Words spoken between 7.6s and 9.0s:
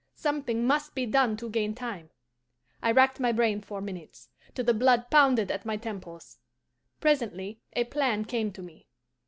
a plan came to me.